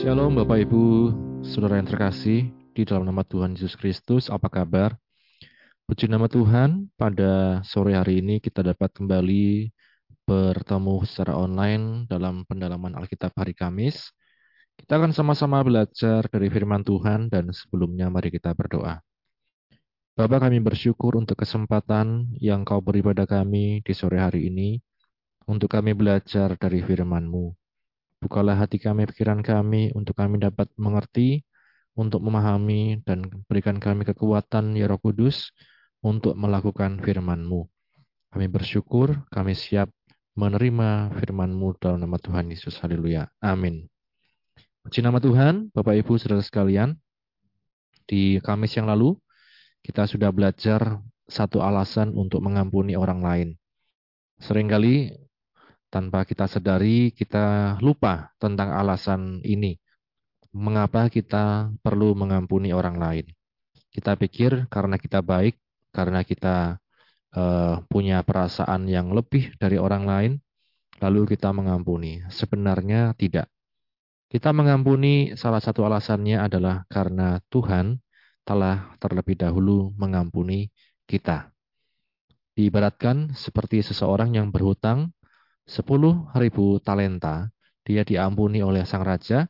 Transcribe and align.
Shalom 0.00 0.32
Bapak 0.32 0.64
Ibu, 0.64 1.12
Saudara 1.44 1.76
yang 1.76 1.84
terkasih, 1.84 2.48
di 2.72 2.88
dalam 2.88 3.04
nama 3.04 3.20
Tuhan 3.20 3.52
Yesus 3.52 3.76
Kristus, 3.76 4.32
apa 4.32 4.48
kabar? 4.48 4.96
Puji 5.84 6.08
nama 6.08 6.24
Tuhan, 6.24 6.88
pada 6.96 7.60
sore 7.68 7.92
hari 7.92 8.24
ini 8.24 8.40
kita 8.40 8.64
dapat 8.64 8.96
kembali 8.96 9.68
bertemu 10.24 11.04
secara 11.04 11.36
online 11.36 12.08
dalam 12.08 12.48
pendalaman 12.48 12.96
Alkitab 12.96 13.36
hari 13.36 13.52
Kamis. 13.52 14.08
Kita 14.80 14.96
akan 14.96 15.12
sama-sama 15.12 15.60
belajar 15.60 16.24
dari 16.32 16.48
firman 16.48 16.80
Tuhan 16.80 17.28
dan 17.28 17.52
sebelumnya 17.52 18.08
mari 18.08 18.32
kita 18.32 18.56
berdoa. 18.56 19.04
Bapak 20.16 20.48
kami 20.48 20.64
bersyukur 20.64 21.12
untuk 21.20 21.36
kesempatan 21.44 22.40
yang 22.40 22.64
kau 22.64 22.80
beri 22.80 23.04
pada 23.04 23.28
kami 23.28 23.84
di 23.84 23.92
sore 23.92 24.16
hari 24.16 24.48
ini, 24.48 24.80
untuk 25.44 25.68
kami 25.68 25.92
belajar 25.92 26.56
dari 26.56 26.80
firman-Mu. 26.80 27.59
Bukalah 28.20 28.56
hati 28.60 28.76
kami, 28.76 29.08
pikiran 29.08 29.40
kami, 29.40 29.96
untuk 29.96 30.12
kami 30.12 30.36
dapat 30.36 30.68
mengerti, 30.76 31.40
untuk 31.96 32.20
memahami, 32.20 33.00
dan 33.08 33.24
berikan 33.48 33.80
kami 33.80 34.04
kekuatan, 34.04 34.76
ya 34.76 34.84
Roh 34.86 35.00
Kudus, 35.00 35.56
untuk 36.04 36.36
melakukan 36.36 37.00
firman-Mu. 37.00 37.64
Kami 38.30 38.46
bersyukur, 38.52 39.24
kami 39.32 39.56
siap 39.56 39.88
menerima 40.36 41.16
firman-Mu 41.16 41.80
dalam 41.80 42.04
nama 42.04 42.20
Tuhan 42.20 42.52
Yesus. 42.52 42.76
Haleluya. 42.78 43.32
Amin. 43.40 43.88
Puji 44.84 45.00
nama 45.00 45.20
Tuhan, 45.20 45.72
Bapak 45.72 45.96
Ibu, 46.04 46.20
Saudara 46.20 46.44
sekalian. 46.44 46.96
Di 48.04 48.40
Kamis 48.44 48.76
yang 48.76 48.88
lalu, 48.88 49.16
kita 49.80 50.04
sudah 50.04 50.28
belajar 50.28 51.00
satu 51.24 51.60
alasan 51.64 52.12
untuk 52.12 52.44
mengampuni 52.44 52.96
orang 52.96 53.20
lain. 53.20 53.48
Seringkali 54.40 55.12
tanpa 55.90 56.22
kita 56.22 56.46
sadari, 56.46 57.10
kita 57.10 57.76
lupa 57.82 58.30
tentang 58.38 58.70
alasan 58.70 59.42
ini. 59.42 59.76
Mengapa 60.54 61.10
kita 61.10 61.74
perlu 61.82 62.14
mengampuni 62.14 62.70
orang 62.70 62.96
lain? 62.96 63.26
Kita 63.90 64.14
pikir 64.14 64.70
karena 64.70 64.96
kita 64.98 65.18
baik, 65.22 65.58
karena 65.90 66.22
kita 66.22 66.78
uh, 67.34 67.82
punya 67.90 68.22
perasaan 68.22 68.86
yang 68.86 69.10
lebih 69.10 69.54
dari 69.58 69.76
orang 69.78 70.06
lain, 70.06 70.32
lalu 71.02 71.34
kita 71.34 71.50
mengampuni. 71.50 72.22
Sebenarnya 72.30 73.14
tidak. 73.18 73.50
Kita 74.30 74.54
mengampuni 74.54 75.34
salah 75.34 75.58
satu 75.58 75.82
alasannya 75.82 76.38
adalah 76.38 76.86
karena 76.86 77.42
Tuhan 77.50 77.98
telah 78.46 78.94
terlebih 79.02 79.34
dahulu 79.34 79.90
mengampuni 79.98 80.70
kita. 81.10 81.50
Diibaratkan 82.54 83.34
seperti 83.34 83.82
seseorang 83.82 84.38
yang 84.38 84.54
berhutang 84.54 85.10
sepuluh 85.70 86.26
ribu 86.34 86.82
talenta 86.82 87.54
dia 87.86 88.02
diampuni 88.02 88.58
oleh 88.60 88.82
sang 88.82 89.06
raja, 89.06 89.46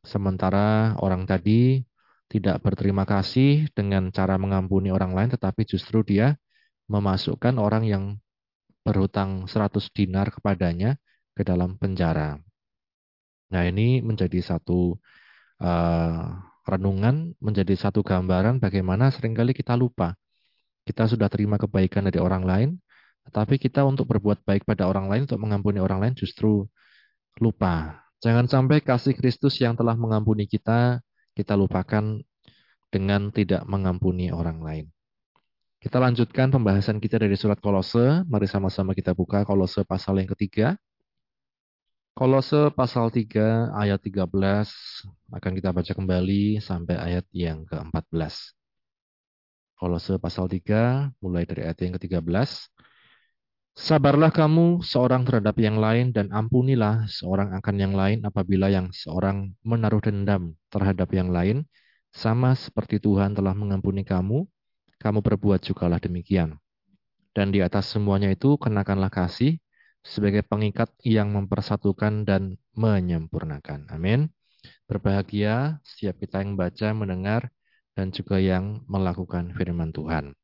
sementara 0.00 0.96
orang 1.04 1.28
tadi 1.28 1.84
tidak 2.28 2.60
berterima 2.64 3.04
kasih 3.08 3.68
dengan 3.76 4.08
cara 4.12 4.40
mengampuni 4.40 4.88
orang 4.88 5.12
lain, 5.12 5.30
tetapi 5.32 5.64
justru 5.68 6.04
dia 6.04 6.36
memasukkan 6.88 7.56
orang 7.60 7.84
yang 7.84 8.04
berhutang 8.84 9.44
100 9.44 9.92
dinar 9.92 10.32
kepadanya 10.32 10.96
ke 11.36 11.44
dalam 11.44 11.76
penjara. 11.76 12.40
Nah 13.52 13.62
ini 13.64 14.04
menjadi 14.04 14.40
satu 14.40 14.96
uh, 15.60 16.24
renungan, 16.68 17.32
menjadi 17.40 17.76
satu 17.76 18.04
gambaran 18.04 18.60
bagaimana 18.60 19.08
sering 19.08 19.32
kali 19.32 19.56
kita 19.56 19.76
lupa. 19.76 20.16
Kita 20.84 21.04
sudah 21.08 21.28
terima 21.28 21.60
kebaikan 21.60 22.08
dari 22.08 22.20
orang 22.20 22.44
lain, 22.44 22.70
tetapi 23.28 23.60
kita 23.60 23.84
untuk 23.84 24.08
berbuat 24.08 24.42
baik 24.48 24.64
pada 24.64 24.88
orang 24.88 25.12
lain, 25.12 25.28
untuk 25.28 25.40
mengampuni 25.40 25.78
orang 25.78 26.00
lain 26.00 26.14
justru 26.16 26.64
lupa. 27.38 28.00
Jangan 28.24 28.48
sampai 28.48 28.80
kasih 28.80 29.14
Kristus 29.14 29.60
yang 29.60 29.76
telah 29.76 29.94
mengampuni 29.94 30.48
kita, 30.48 31.04
kita 31.36 31.54
lupakan 31.54 32.18
dengan 32.88 33.28
tidak 33.30 33.62
mengampuni 33.68 34.32
orang 34.32 34.58
lain. 34.64 34.86
Kita 35.78 36.02
lanjutkan 36.02 36.50
pembahasan 36.50 36.98
kita 36.98 37.22
dari 37.22 37.38
surat 37.38 37.62
Kolose. 37.62 38.26
Mari 38.26 38.50
sama-sama 38.50 38.98
kita 38.98 39.14
buka 39.14 39.46
Kolose 39.46 39.86
pasal 39.86 40.18
yang 40.18 40.26
ketiga. 40.34 40.74
Kolose 42.18 42.74
pasal 42.74 43.14
3 43.14 43.70
ayat 43.78 44.02
13 44.02 44.26
akan 45.30 45.52
kita 45.54 45.70
baca 45.70 45.92
kembali 45.94 46.58
sampai 46.58 46.98
ayat 46.98 47.22
yang 47.30 47.62
ke-14. 47.62 48.58
Kolose 49.78 50.18
pasal 50.18 50.50
3 50.50 51.14
mulai 51.22 51.46
dari 51.46 51.62
ayat 51.62 51.78
yang 51.86 51.94
ke-13. 51.94 52.74
Sabarlah 53.78 54.34
kamu 54.34 54.82
seorang 54.82 55.22
terhadap 55.22 55.54
yang 55.62 55.78
lain 55.78 56.10
dan 56.10 56.34
ampunilah 56.34 57.06
seorang 57.06 57.54
akan 57.54 57.76
yang 57.78 57.94
lain 57.94 58.26
apabila 58.26 58.66
yang 58.66 58.90
seorang 58.90 59.54
menaruh 59.62 60.02
dendam 60.02 60.58
terhadap 60.66 61.06
yang 61.14 61.30
lain, 61.30 61.62
sama 62.10 62.58
seperti 62.58 62.98
Tuhan 62.98 63.38
telah 63.38 63.54
mengampuni 63.54 64.02
kamu, 64.02 64.50
kamu 64.98 65.18
berbuat 65.22 65.62
jugalah 65.62 66.02
demikian. 66.02 66.58
Dan 67.30 67.54
di 67.54 67.62
atas 67.62 67.94
semuanya 67.94 68.34
itu 68.34 68.58
kenakanlah 68.58 69.14
kasih 69.14 69.62
sebagai 70.02 70.42
pengikat 70.42 70.90
yang 71.06 71.30
mempersatukan 71.30 72.26
dan 72.26 72.58
menyempurnakan. 72.74 73.86
Amin. 73.94 74.26
Berbahagia 74.90 75.78
setiap 75.86 76.18
kita 76.18 76.42
yang 76.42 76.58
baca, 76.58 76.90
mendengar, 76.98 77.46
dan 77.94 78.10
juga 78.10 78.42
yang 78.42 78.82
melakukan 78.90 79.54
firman 79.54 79.94
Tuhan. 79.94 80.34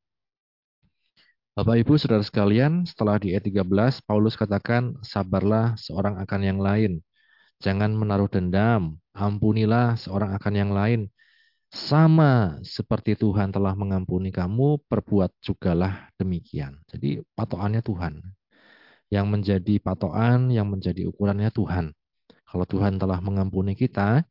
Bapak 1.55 1.87
Ibu 1.87 1.95
Saudara 1.95 2.19
sekalian, 2.19 2.83
setelah 2.83 3.15
di 3.15 3.31
ayat 3.31 3.47
13 3.47 4.03
Paulus 4.03 4.35
katakan 4.35 4.99
sabarlah 4.99 5.79
seorang 5.79 6.19
akan 6.19 6.41
yang 6.43 6.59
lain. 6.59 6.99
Jangan 7.63 7.95
menaruh 7.95 8.27
dendam, 8.27 8.99
ampunilah 9.15 9.95
seorang 9.95 10.35
akan 10.35 10.51
yang 10.51 10.75
lain. 10.75 11.07
Sama 11.71 12.59
seperti 12.59 13.15
Tuhan 13.15 13.55
telah 13.55 13.71
mengampuni 13.71 14.35
kamu, 14.35 14.83
perbuat 14.83 15.31
jugalah 15.39 16.11
demikian. 16.19 16.75
Jadi 16.91 17.23
patokannya 17.39 17.79
Tuhan. 17.79 18.19
Yang 19.07 19.25
menjadi 19.31 19.73
patokan, 19.79 20.51
yang 20.51 20.67
menjadi 20.67 21.07
ukurannya 21.07 21.55
Tuhan. 21.55 21.95
Kalau 22.51 22.67
Tuhan 22.67 22.99
telah 22.99 23.23
mengampuni 23.23 23.79
kita, 23.79 24.27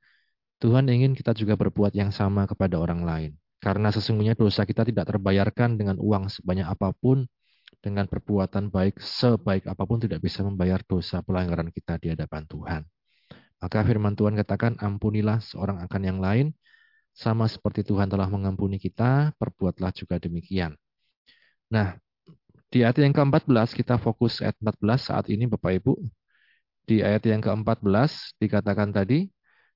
Tuhan 0.60 0.92
ingin 0.92 1.16
kita 1.16 1.32
juga 1.32 1.56
berbuat 1.56 1.96
yang 1.96 2.12
sama 2.12 2.44
kepada 2.44 2.76
orang 2.76 3.00
lain. 3.00 3.32
Karena 3.64 3.88
sesungguhnya 3.88 4.36
dosa 4.36 4.68
kita 4.68 4.84
tidak 4.84 5.08
terbayarkan 5.08 5.80
dengan 5.80 5.96
uang 5.96 6.28
sebanyak 6.28 6.68
apa 6.68 6.92
pun, 6.92 7.24
dengan 7.80 8.04
perbuatan 8.04 8.68
baik 8.68 9.00
sebaik 9.00 9.64
apa 9.64 9.88
pun 9.88 10.04
tidak 10.04 10.20
bisa 10.20 10.44
membayar 10.44 10.84
dosa 10.84 11.24
pelanggaran 11.24 11.72
kita 11.72 11.96
di 11.96 12.12
hadapan 12.12 12.44
Tuhan. 12.44 12.82
Maka 13.64 13.80
firman 13.88 14.12
Tuhan 14.12 14.36
katakan, 14.36 14.76
ampunilah 14.76 15.40
seorang 15.40 15.80
akan 15.80 16.02
yang 16.04 16.20
lain, 16.20 16.52
sama 17.16 17.48
seperti 17.48 17.80
Tuhan 17.88 18.12
telah 18.12 18.28
mengampuni 18.28 18.76
kita, 18.76 19.32
perbuatlah 19.40 19.96
juga 19.96 20.20
demikian. 20.20 20.76
Nah, 21.72 21.96
di 22.68 22.84
ayat 22.84 23.00
yang 23.00 23.16
ke-14 23.16 23.72
kita 23.72 23.96
fokus 23.96 24.44
ayat 24.44 24.60
14 24.60 25.08
saat 25.08 25.26
ini 25.32 25.48
Bapak 25.48 25.80
Ibu. 25.80 26.04
Di 26.84 27.00
ayat 27.00 27.24
yang 27.24 27.40
ke-14 27.40 28.36
dikatakan 28.36 28.92
tadi, 28.92 29.32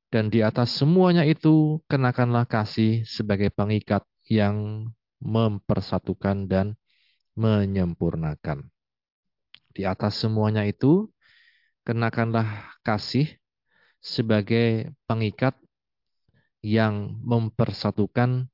dan 0.08 0.32
di 0.32 0.40
atas 0.40 0.72
semuanya 0.72 1.24
itu 1.28 1.84
kenakanlah 1.84 2.48
kasih 2.48 3.04
sebagai 3.04 3.52
pengikat 3.52 4.04
yang 4.28 4.88
mempersatukan 5.20 6.48
dan 6.48 6.76
menyempurnakan. 7.36 8.68
Di 9.76 9.84
atas 9.84 10.18
semuanya 10.24 10.64
itu 10.64 11.12
kenakanlah 11.84 12.72
kasih 12.80 13.28
sebagai 14.00 14.94
pengikat 15.04 15.54
yang 16.64 17.20
mempersatukan 17.22 18.48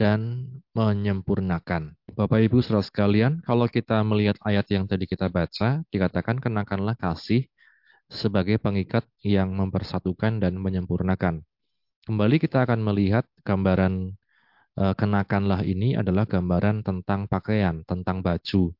dan 0.00 0.48
menyempurnakan. 0.72 1.92
Bapak 2.16 2.40
Ibu 2.40 2.64
saudara 2.64 2.80
sekalian, 2.80 3.44
kalau 3.44 3.68
kita 3.68 4.00
melihat 4.00 4.40
ayat 4.40 4.64
yang 4.72 4.88
tadi 4.88 5.04
kita 5.04 5.28
baca, 5.28 5.84
dikatakan 5.92 6.40
kenakanlah 6.40 6.96
kasih 6.96 7.44
sebagai 8.10 8.58
pengikat 8.58 9.06
yang 9.22 9.54
mempersatukan 9.54 10.42
dan 10.42 10.58
menyempurnakan. 10.58 11.46
Kembali 12.04 12.36
kita 12.42 12.66
akan 12.66 12.82
melihat 12.82 13.22
gambaran 13.46 14.18
e, 14.74 14.84
kenakanlah 14.98 15.62
ini 15.62 15.94
adalah 15.94 16.26
gambaran 16.26 16.82
tentang 16.82 17.30
pakaian, 17.30 17.86
tentang 17.86 18.20
baju. 18.20 18.74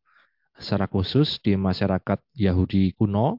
Secara 0.59 0.91
khusus 0.91 1.39
di 1.41 1.55
masyarakat 1.55 2.19
Yahudi 2.35 2.93
kuno, 2.99 3.39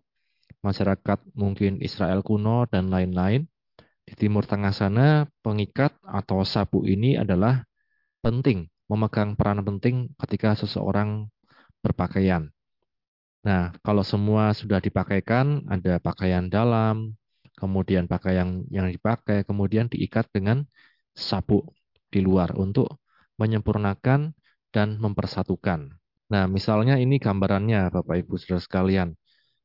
masyarakat 0.64 1.20
mungkin 1.36 1.84
Israel 1.84 2.24
kuno 2.24 2.66
dan 2.72 2.88
lain-lain, 2.88 3.46
di 4.08 4.14
Timur 4.16 4.48
Tengah 4.48 4.74
sana 4.74 5.28
pengikat 5.44 5.94
atau 6.08 6.42
sapu 6.48 6.88
ini 6.88 7.20
adalah 7.20 7.68
penting, 8.24 8.66
memegang 8.90 9.36
peran 9.36 9.62
penting 9.62 10.10
ketika 10.18 10.56
seseorang 10.56 11.28
berpakaian. 11.84 12.50
Nah, 13.42 13.74
kalau 13.82 14.06
semua 14.06 14.54
sudah 14.54 14.78
dipakaikan, 14.78 15.66
ada 15.66 15.98
pakaian 15.98 16.46
dalam, 16.46 17.18
kemudian 17.58 18.06
pakaian 18.06 18.62
yang 18.70 18.88
dipakai, 18.90 19.42
kemudian 19.50 19.90
diikat 19.90 20.30
dengan 20.30 20.66
sabuk 21.18 21.74
di 22.14 22.22
luar 22.22 22.54
untuk 22.54 23.02
menyempurnakan 23.42 24.38
dan 24.70 24.88
mempersatukan. 25.02 25.90
Nah, 26.32 26.46
misalnya 26.48 26.96
ini 27.02 27.18
gambarannya 27.18 27.90
Bapak 27.92 28.16
Ibu 28.26 28.38
Saudara 28.40 28.62
sekalian. 28.62 29.10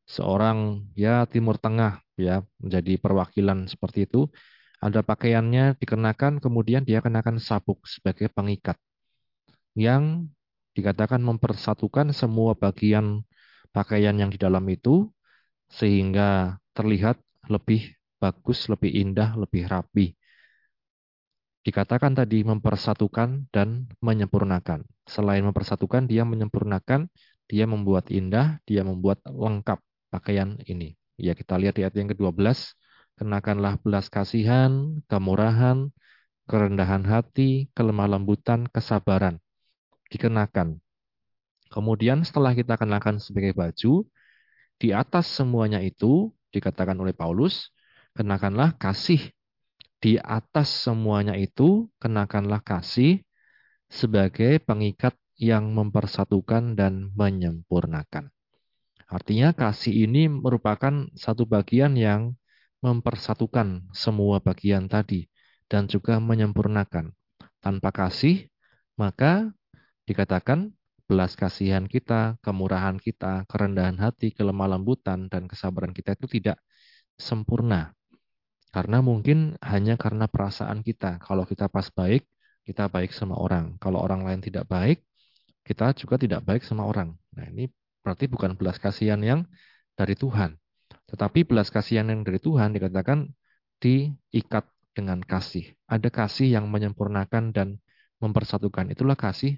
seorang 0.07 0.87
ya 0.95 1.27
Timur 1.27 1.59
Tengah 1.59 1.99
ya 2.15 2.39
menjadi 2.63 2.95
perwakilan 3.03 3.67
seperti 3.67 4.07
itu 4.07 4.31
ada 4.79 5.03
pakaiannya 5.03 5.75
dikenakan 5.83 6.39
kemudian 6.39 6.87
dia 6.87 7.03
kenakan 7.03 7.43
sabuk 7.43 7.83
sebagai 7.91 8.31
pengikat 8.31 8.79
yang 9.75 10.31
dikatakan 10.79 11.19
mempersatukan 11.21 12.15
semua 12.15 12.55
bagian 12.55 13.27
pakaian 13.77 14.17
yang 14.17 14.33
di 14.33 14.41
dalam 14.41 14.65
itu 14.73 15.05
sehingga 15.69 16.57
terlihat 16.73 17.21
lebih 17.53 17.93
bagus, 18.17 18.73
lebih 18.73 18.89
indah, 18.89 19.37
lebih 19.37 19.69
rapi. 19.69 20.17
Dikatakan 21.61 22.17
tadi 22.17 22.41
mempersatukan 22.47 23.53
dan 23.53 23.91
menyempurnakan. 24.01 24.87
Selain 25.05 25.45
mempersatukan, 25.45 26.09
dia 26.09 26.25
menyempurnakan, 26.25 27.11
dia 27.51 27.69
membuat 27.69 28.09
indah, 28.09 28.63
dia 28.65 28.81
membuat 28.87 29.21
lengkap 29.29 29.83
pakaian 30.09 30.57
ini. 30.65 30.97
Ya 31.21 31.37
kita 31.37 31.61
lihat 31.61 31.77
di 31.77 31.85
ayat 31.85 31.99
yang 31.99 32.09
ke-12, 32.15 32.73
kenakanlah 33.19 33.77
belas 33.83 34.09
kasihan, 34.09 35.03
kemurahan, 35.11 35.91
kerendahan 36.47 37.03
hati, 37.03 37.69
kelemah 37.75 38.15
lembutan, 38.15 38.71
kesabaran 38.71 39.43
dikenakan. 40.11 40.79
Kemudian 41.73 42.23
setelah 42.23 42.55
kita 42.55 42.79
kenakan 42.79 43.19
sebagai 43.19 43.53
baju, 43.53 44.07
di 44.77 44.93
atas 44.93 45.27
semuanya 45.29 45.83
itu 45.83 46.31
dikatakan 46.53 46.97
oleh 46.97 47.13
Paulus, 47.17 47.75
kenakanlah 48.17 48.77
kasih. 48.77 49.21
Di 49.97 50.21
atas 50.21 50.69
semuanya 50.85 51.35
itu 51.35 51.89
kenakanlah 51.99 52.61
kasih 52.61 53.25
sebagai 53.89 54.61
pengikat 54.63 55.17
yang 55.37 55.73
mempersatukan 55.73 56.77
dan 56.77 57.13
menyempurnakan. 57.17 58.31
Artinya 59.07 59.55
kasih 59.57 60.07
ini 60.07 60.29
merupakan 60.29 61.09
satu 61.17 61.47
bagian 61.49 61.97
yang 61.97 62.35
mempersatukan 62.85 63.89
semua 63.95 64.43
bagian 64.43 64.87
tadi 64.87 65.27
dan 65.67 65.89
juga 65.89 66.21
menyempurnakan. 66.21 67.15
Tanpa 67.63 67.91
kasih, 67.91 68.47
maka 68.95 69.51
Dikatakan 70.07 70.71
belas 71.07 71.39
kasihan 71.39 71.87
kita, 71.87 72.37
kemurahan 72.43 72.99
kita, 72.99 73.47
kerendahan 73.47 73.97
hati, 74.03 74.35
kelemah 74.35 74.75
lembutan, 74.77 75.31
dan 75.31 75.47
kesabaran 75.47 75.95
kita 75.95 76.19
itu 76.19 76.27
tidak 76.27 76.59
sempurna. 77.15 77.95
Karena 78.75 79.01
mungkin 79.01 79.57
hanya 79.65 79.97
karena 79.97 80.27
perasaan 80.29 80.83
kita. 80.85 81.23
Kalau 81.23 81.49
kita 81.49 81.71
pas 81.71 81.89
baik, 81.89 82.27
kita 82.67 82.91
baik 82.91 83.15
sama 83.15 83.39
orang. 83.39 83.79
Kalau 83.79 84.03
orang 84.03 84.27
lain 84.27 84.43
tidak 84.43 84.67
baik, 84.69 85.01
kita 85.63 85.95
juga 85.97 86.19
tidak 86.21 86.43
baik 86.45 86.67
sama 86.67 86.85
orang. 86.85 87.15
Nah 87.39 87.47
ini 87.49 87.71
berarti 88.03 88.27
bukan 88.29 88.59
belas 88.59 88.77
kasihan 88.77 89.23
yang 89.23 89.47
dari 89.97 90.19
Tuhan. 90.19 90.59
Tetapi 91.07 91.47
belas 91.47 91.71
kasihan 91.71 92.07
yang 92.11 92.27
dari 92.27 92.43
Tuhan 92.43 92.75
dikatakan 92.75 93.31
diikat 93.81 94.67
dengan 94.93 95.23
kasih. 95.23 95.73
Ada 95.87 96.11
kasih 96.11 96.59
yang 96.59 96.67
menyempurnakan 96.69 97.55
dan 97.55 97.79
mempersatukan. 98.19 98.93
Itulah 98.93 99.17
kasih 99.17 99.57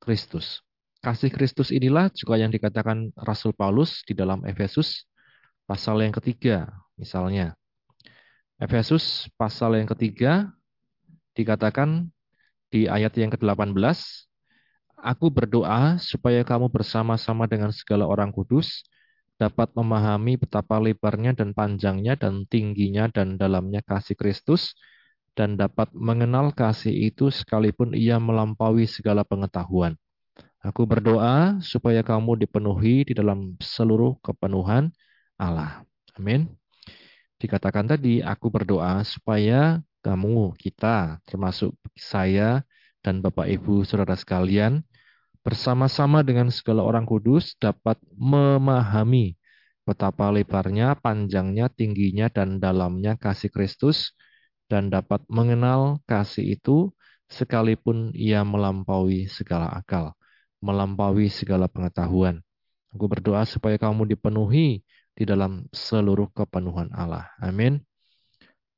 Kristus. 0.00 0.62
Kasih 1.04 1.28
Kristus 1.28 1.68
inilah 1.68 2.08
juga 2.16 2.40
yang 2.40 2.48
dikatakan 2.48 3.12
Rasul 3.12 3.52
Paulus 3.52 4.00
di 4.08 4.16
dalam 4.16 4.40
Efesus 4.48 5.04
pasal 5.68 6.00
yang 6.00 6.16
ketiga, 6.16 6.72
misalnya. 6.96 7.52
Efesus 8.56 9.28
pasal 9.36 9.76
yang 9.76 9.84
ketiga 9.84 10.48
dikatakan 11.36 12.08
di 12.72 12.88
ayat 12.88 13.12
yang 13.20 13.28
ke-18, 13.36 13.76
Aku 15.04 15.28
berdoa 15.28 16.00
supaya 16.00 16.40
kamu 16.40 16.72
bersama-sama 16.72 17.44
dengan 17.44 17.68
segala 17.68 18.08
orang 18.08 18.32
kudus 18.32 18.88
dapat 19.36 19.68
memahami 19.76 20.40
betapa 20.40 20.80
lebarnya 20.80 21.36
dan 21.36 21.52
panjangnya 21.52 22.16
dan 22.16 22.48
tingginya 22.48 23.12
dan 23.12 23.36
dalamnya 23.36 23.84
kasih 23.84 24.16
Kristus 24.16 24.72
dan 25.36 25.60
dapat 25.60 25.92
mengenal 25.92 26.56
kasih 26.56 27.12
itu 27.12 27.28
sekalipun 27.28 27.92
ia 27.92 28.16
melampaui 28.16 28.88
segala 28.88 29.28
pengetahuan. 29.28 30.00
Aku 30.64 30.88
berdoa 30.88 31.60
supaya 31.60 32.00
kamu 32.00 32.40
dipenuhi 32.40 33.04
di 33.04 33.12
dalam 33.12 33.52
seluruh 33.60 34.16
kepenuhan 34.24 34.88
Allah. 35.36 35.84
Amin. 36.16 36.48
Dikatakan 37.36 37.84
tadi, 37.84 38.24
aku 38.24 38.48
berdoa 38.48 39.04
supaya 39.04 39.84
kamu, 40.00 40.56
kita, 40.56 41.20
termasuk 41.28 41.76
saya 41.92 42.64
dan 43.04 43.20
Bapak 43.20 43.44
Ibu 43.44 43.84
Saudara 43.84 44.16
sekalian, 44.16 44.80
bersama-sama 45.44 46.24
dengan 46.24 46.48
segala 46.48 46.80
orang 46.80 47.04
kudus 47.04 47.52
dapat 47.60 48.00
memahami 48.16 49.36
betapa 49.84 50.32
lebarnya, 50.32 50.96
panjangnya, 50.96 51.68
tingginya, 51.68 52.32
dan 52.32 52.56
dalamnya 52.56 53.20
kasih 53.20 53.52
Kristus, 53.52 54.16
dan 54.72 54.88
dapat 54.88 55.20
mengenal 55.28 56.00
kasih 56.08 56.56
itu 56.56 56.88
sekalipun 57.28 58.16
ia 58.16 58.40
melampaui 58.40 59.28
segala 59.28 59.68
akal, 59.76 60.16
melampaui 60.64 61.28
segala 61.28 61.68
pengetahuan. 61.68 62.40
Aku 62.96 63.04
berdoa 63.04 63.44
supaya 63.44 63.76
kamu 63.76 64.16
dipenuhi 64.16 64.80
di 65.12 65.24
dalam 65.28 65.68
seluruh 65.68 66.32
kepenuhan 66.32 66.88
Allah. 66.96 67.28
Amin. 67.36 67.84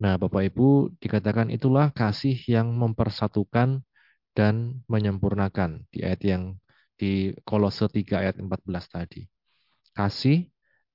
Nah, 0.03 0.19
Bapak 0.19 0.53
Ibu, 0.53 0.99
dikatakan 0.99 1.49
itulah 1.49 1.95
kasih 1.95 2.35
yang 2.51 2.75
mempersatukan 2.75 3.87
dan 4.37 4.85
menyempurnakan 4.91 5.89
di 5.89 6.05
ayat 6.05 6.21
yang 6.27 6.43
di 7.01 7.33
Kolose 7.47 7.89
3 7.89 8.21
ayat 8.21 8.37
14 8.37 8.93
tadi. 8.93 9.25
Kasih 9.97 10.45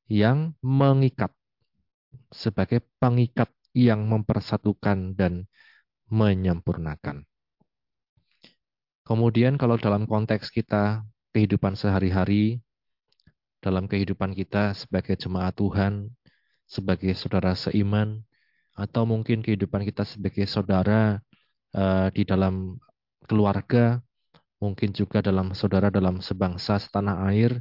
yang 0.06 0.54
mengikat 0.62 1.34
sebagai 2.30 2.84
pengikat 3.02 3.50
yang 3.74 4.06
mempersatukan 4.06 5.16
dan 5.16 5.48
menyempurnakan. 6.12 7.24
Kemudian 9.12 9.60
kalau 9.60 9.76
dalam 9.76 10.08
konteks 10.08 10.48
kita 10.56 11.04
kehidupan 11.36 11.76
sehari-hari, 11.76 12.64
dalam 13.60 13.84
kehidupan 13.84 14.32
kita 14.32 14.72
sebagai 14.72 15.20
jemaat 15.20 15.52
Tuhan, 15.60 16.08
sebagai 16.64 17.12
saudara 17.20 17.52
seiman, 17.52 18.24
atau 18.72 19.04
mungkin 19.04 19.44
kehidupan 19.44 19.84
kita 19.84 20.08
sebagai 20.08 20.48
saudara 20.48 21.20
uh, 21.76 22.08
di 22.16 22.24
dalam 22.24 22.80
keluarga, 23.28 24.00
mungkin 24.64 24.96
juga 24.96 25.20
dalam 25.20 25.52
saudara 25.60 25.92
dalam 25.92 26.24
sebangsa 26.24 26.80
setanah 26.80 27.28
air, 27.36 27.60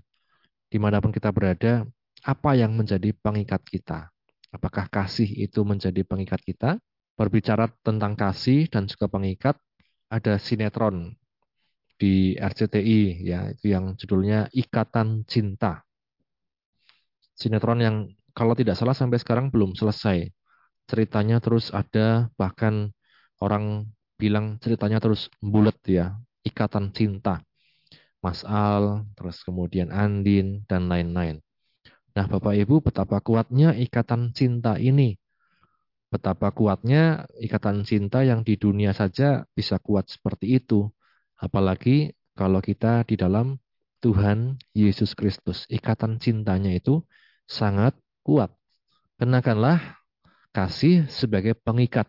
di 0.70 0.78
mana 0.78 1.02
pun 1.02 1.10
kita 1.10 1.34
berada, 1.34 1.82
apa 2.22 2.54
yang 2.54 2.78
menjadi 2.78 3.10
pengikat 3.26 3.66
kita? 3.66 4.06
Apakah 4.54 4.86
kasih 4.86 5.26
itu 5.26 5.66
menjadi 5.66 6.06
pengikat 6.06 6.46
kita? 6.46 6.78
Berbicara 7.18 7.66
tentang 7.82 8.14
kasih 8.14 8.70
dan 8.70 8.86
juga 8.86 9.10
pengikat, 9.10 9.58
ada 10.06 10.38
sinetron 10.38 11.18
di 12.00 12.32
RCTI 12.32 13.20
ya 13.20 13.52
itu 13.52 13.76
yang 13.76 13.92
judulnya 14.00 14.48
Ikatan 14.56 15.28
Cinta. 15.28 15.84
Sinetron 17.36 17.80
yang 17.84 17.96
kalau 18.32 18.56
tidak 18.56 18.80
salah 18.80 18.96
sampai 18.96 19.20
sekarang 19.20 19.52
belum 19.52 19.76
selesai. 19.76 20.32
Ceritanya 20.88 21.44
terus 21.44 21.68
ada 21.76 22.32
bahkan 22.40 22.88
orang 23.44 23.84
bilang 24.16 24.56
ceritanya 24.64 24.98
terus 24.98 25.28
bulat 25.44 25.76
ya, 25.84 26.16
Ikatan 26.40 26.96
Cinta. 26.96 27.44
Mas 28.20 28.44
Al, 28.44 29.08
terus 29.16 29.40
kemudian 29.44 29.88
Andin 29.92 30.64
dan 30.68 30.92
lain-lain. 30.92 31.40
Nah, 32.12 32.26
Bapak 32.28 32.52
Ibu, 32.52 32.84
betapa 32.84 33.22
kuatnya 33.24 33.72
ikatan 33.72 34.36
cinta 34.36 34.76
ini. 34.76 35.16
Betapa 36.12 36.52
kuatnya 36.52 37.24
ikatan 37.38 37.86
cinta 37.86 38.20
yang 38.26 38.44
di 38.44 38.58
dunia 38.60 38.92
saja 38.92 39.46
bisa 39.56 39.80
kuat 39.80 40.10
seperti 40.10 40.58
itu. 40.58 40.90
Apalagi 41.40 42.12
kalau 42.36 42.60
kita 42.60 43.08
di 43.08 43.16
dalam 43.16 43.56
Tuhan 44.00 44.56
Yesus 44.72 45.12
Kristus. 45.12 45.68
Ikatan 45.68 46.16
cintanya 46.16 46.72
itu 46.72 47.04
sangat 47.44 47.92
kuat. 48.24 48.48
Kenakanlah 49.20 50.00
kasih 50.56 51.04
sebagai 51.12 51.52
pengikat. 51.52 52.08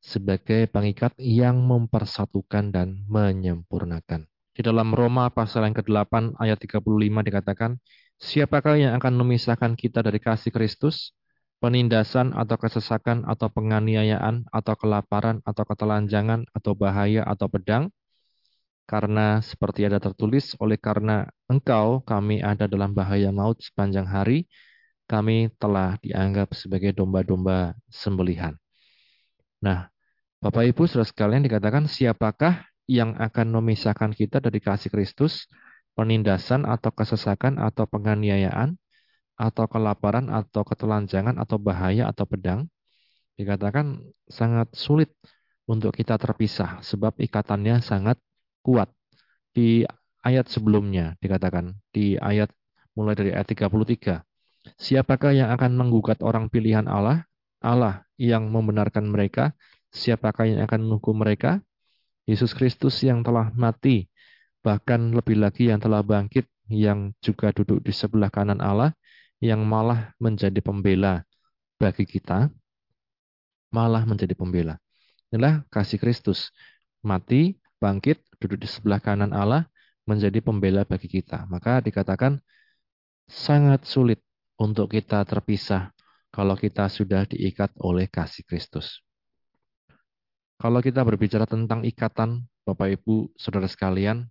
Sebagai 0.00 0.64
pengikat 0.72 1.12
yang 1.20 1.60
mempersatukan 1.60 2.72
dan 2.72 3.04
menyempurnakan. 3.04 4.24
Di 4.56 4.64
dalam 4.64 4.96
Roma 4.96 5.28
pasal 5.28 5.68
yang 5.68 5.76
ke-8 5.76 6.40
ayat 6.40 6.56
35 6.56 6.80
dikatakan, 7.20 7.76
Siapakah 8.20 8.76
yang 8.80 8.92
akan 8.96 9.16
memisahkan 9.20 9.76
kita 9.76 10.00
dari 10.00 10.20
kasih 10.20 10.52
Kristus? 10.52 11.12
Penindasan 11.60 12.32
atau 12.32 12.56
kesesakan 12.56 13.28
atau 13.28 13.52
penganiayaan 13.52 14.48
atau 14.48 14.72
kelaparan 14.80 15.44
atau 15.44 15.64
ketelanjangan 15.68 16.48
atau 16.56 16.72
bahaya 16.72 17.20
atau 17.28 17.52
pedang? 17.52 17.92
Karena 18.90 19.38
seperti 19.38 19.86
ada 19.86 20.02
tertulis, 20.02 20.58
oleh 20.58 20.74
karena 20.74 21.30
engkau 21.46 22.02
kami 22.02 22.42
ada 22.42 22.66
dalam 22.66 22.90
bahaya 22.90 23.30
maut 23.30 23.62
sepanjang 23.62 24.10
hari, 24.10 24.50
kami 25.06 25.54
telah 25.62 25.94
dianggap 26.02 26.50
sebagai 26.58 26.90
domba-domba 26.90 27.78
sembelihan. 27.86 28.58
Nah, 29.62 29.86
Bapak 30.42 30.66
Ibu 30.74 30.90
saudara 30.90 31.06
sekalian 31.06 31.46
dikatakan 31.46 31.86
siapakah 31.86 32.66
yang 32.90 33.14
akan 33.14 33.54
memisahkan 33.62 34.10
kita 34.10 34.42
dari 34.42 34.58
kasih 34.58 34.90
Kristus? 34.90 35.46
penindasan 36.00 36.64
atau 36.64 36.90
kesesakan 36.94 37.58
atau 37.60 37.84
penganiayaan 37.84 38.78
atau 39.36 39.64
kelaparan 39.68 40.28
atau 40.28 40.64
ketelanjangan 40.64 41.36
atau 41.36 41.56
bahaya 41.56 42.08
atau 42.08 42.24
pedang, 42.28 42.68
dikatakan 43.36 44.00
sangat 44.28 44.68
sulit 44.76 45.12
untuk 45.64 45.96
kita 45.96 46.16
terpisah 46.20 46.80
sebab 46.84 47.16
ikatannya 47.20 47.80
sangat 47.80 48.20
kuat. 48.62 48.88
Di 49.50 49.82
ayat 50.22 50.46
sebelumnya 50.46 51.16
dikatakan 51.18 51.74
di 51.90 52.14
ayat 52.20 52.52
mulai 52.94 53.16
dari 53.16 53.30
ayat 53.32 53.48
33. 53.48 54.22
Siapakah 54.76 55.32
yang 55.32 55.48
akan 55.56 55.72
menggugat 55.76 56.20
orang 56.20 56.52
pilihan 56.52 56.84
Allah? 56.84 57.24
Allah 57.60 58.04
yang 58.20 58.48
membenarkan 58.48 59.08
mereka. 59.08 59.56
Siapakah 59.90 60.46
yang 60.46 60.60
akan 60.64 60.80
menghukum 60.86 61.18
mereka? 61.18 61.60
Yesus 62.28 62.54
Kristus 62.54 63.00
yang 63.02 63.26
telah 63.26 63.50
mati, 63.56 64.06
bahkan 64.62 65.10
lebih 65.10 65.40
lagi 65.40 65.72
yang 65.72 65.82
telah 65.82 66.04
bangkit, 66.04 66.46
yang 66.70 67.10
juga 67.18 67.50
duduk 67.50 67.82
di 67.82 67.90
sebelah 67.90 68.30
kanan 68.30 68.62
Allah, 68.62 68.94
yang 69.42 69.64
malah 69.66 70.14
menjadi 70.22 70.62
pembela 70.62 71.26
bagi 71.80 72.06
kita, 72.06 72.52
malah 73.74 74.06
menjadi 74.06 74.36
pembela. 74.36 74.78
Inilah 75.34 75.66
kasih 75.72 75.98
Kristus. 75.98 76.54
Mati, 77.00 77.56
bangkit, 77.80 78.20
duduk 78.40 78.64
di 78.64 78.68
sebelah 78.68 78.98
kanan 78.98 79.36
Allah, 79.36 79.68
menjadi 80.08 80.40
pembela 80.40 80.82
bagi 80.88 81.06
kita. 81.06 81.46
Maka 81.46 81.84
dikatakan 81.84 82.40
sangat 83.28 83.86
sulit 83.86 84.18
untuk 84.58 84.90
kita 84.90 85.22
terpisah 85.28 85.92
kalau 86.32 86.58
kita 86.58 86.90
sudah 86.90 87.28
diikat 87.28 87.70
oleh 87.78 88.10
kasih 88.10 88.42
Kristus. 88.42 89.04
Kalau 90.60 90.82
kita 90.84 91.00
berbicara 91.06 91.48
tentang 91.48 91.86
ikatan, 91.86 92.44
Bapak 92.64 93.00
Ibu, 93.00 93.32
Saudara 93.38 93.64
sekalian, 93.64 94.28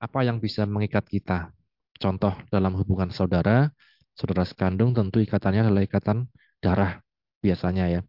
apa 0.00 0.20
yang 0.24 0.36
bisa 0.36 0.68
mengikat 0.68 1.08
kita? 1.08 1.52
Contoh 1.96 2.32
dalam 2.48 2.76
hubungan 2.76 3.12
saudara, 3.12 3.68
saudara 4.16 4.44
sekandung 4.44 4.96
tentu 4.96 5.20
ikatannya 5.20 5.68
adalah 5.68 5.84
ikatan 5.84 6.28
darah 6.60 7.00
biasanya 7.40 7.88
ya. 7.88 8.00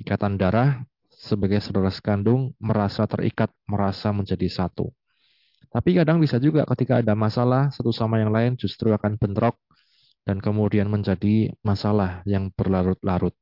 Ikatan 0.00 0.40
darah 0.40 0.84
sebagai 1.26 1.58
saudara 1.58 1.90
sekandung 1.90 2.54
merasa 2.62 3.02
terikat, 3.10 3.50
merasa 3.66 4.14
menjadi 4.14 4.46
satu. 4.46 4.94
Tapi 5.66 5.98
kadang 5.98 6.22
bisa 6.22 6.38
juga 6.38 6.62
ketika 6.64 7.02
ada 7.02 7.18
masalah 7.18 7.74
satu 7.74 7.90
sama 7.90 8.22
yang 8.22 8.30
lain 8.30 8.54
justru 8.54 8.94
akan 8.94 9.18
bentrok 9.18 9.58
dan 10.22 10.38
kemudian 10.38 10.86
menjadi 10.86 11.50
masalah 11.66 12.22
yang 12.22 12.54
berlarut-larut. 12.54 13.34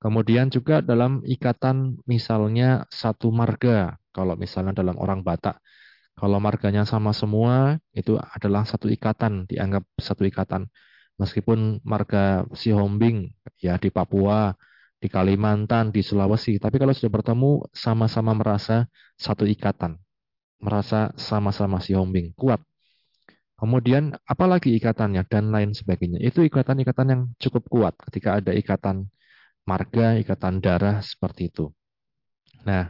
Kemudian 0.00 0.52
juga 0.52 0.84
dalam 0.84 1.24
ikatan 1.24 2.00
misalnya 2.04 2.84
satu 2.92 3.32
marga, 3.32 3.96
kalau 4.12 4.36
misalnya 4.36 4.76
dalam 4.76 4.96
orang 5.00 5.24
Batak, 5.24 5.60
kalau 6.14 6.38
marganya 6.38 6.84
sama 6.84 7.16
semua, 7.16 7.80
itu 7.96 8.20
adalah 8.20 8.68
satu 8.68 8.86
ikatan, 8.92 9.48
dianggap 9.48 9.82
satu 9.96 10.28
ikatan. 10.28 10.68
Meskipun 11.16 11.80
marga 11.86 12.44
Sihombing 12.52 13.32
ya 13.58 13.80
di 13.80 13.88
Papua, 13.88 14.52
di 15.04 15.12
Kalimantan, 15.12 15.92
di 15.92 16.00
Sulawesi, 16.00 16.56
tapi 16.56 16.80
kalau 16.80 16.96
sudah 16.96 17.12
bertemu 17.12 17.68
sama-sama 17.76 18.32
merasa 18.32 18.88
satu 19.20 19.44
ikatan. 19.44 20.00
Merasa 20.64 21.12
sama-sama 21.20 21.76
Sihombing, 21.76 22.32
kuat. 22.32 22.64
Kemudian 23.60 24.16
apalagi 24.24 24.72
ikatannya 24.80 25.28
dan 25.28 25.52
lain 25.52 25.76
sebagainya. 25.76 26.24
Itu 26.24 26.40
ikatan-ikatan 26.40 27.06
yang 27.12 27.22
cukup 27.36 27.68
kuat 27.68 27.94
ketika 28.08 28.40
ada 28.40 28.56
ikatan 28.56 29.12
marga, 29.68 30.16
ikatan 30.16 30.64
darah 30.64 31.04
seperti 31.04 31.52
itu. 31.52 31.68
Nah, 32.64 32.88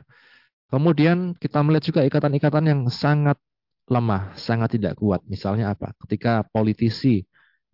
kemudian 0.71 1.35
kita 1.35 1.67
melihat 1.67 1.91
juga 1.91 2.01
ikatan-ikatan 2.07 2.65
yang 2.71 2.81
sangat 2.95 3.43
lemah, 3.91 4.39
sangat 4.39 4.79
tidak 4.79 4.95
kuat. 5.03 5.19
Misalnya 5.27 5.75
apa? 5.75 5.99
Ketika 5.99 6.47
politisi 6.47 7.27